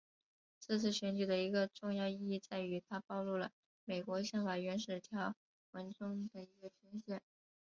[0.59, 3.51] 这次选举的一个重要意义在于它暴露了
[3.85, 5.35] 美国宪法原始条
[5.73, 7.21] 文中的一个缺陷。